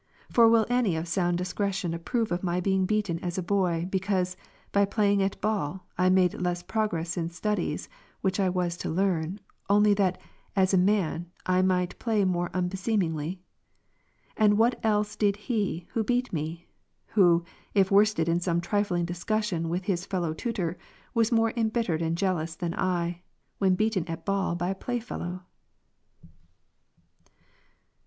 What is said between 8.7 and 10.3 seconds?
to learn, only that,